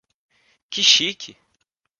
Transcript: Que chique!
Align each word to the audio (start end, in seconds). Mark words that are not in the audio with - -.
Que 0.71 0.81
chique! 0.81 1.37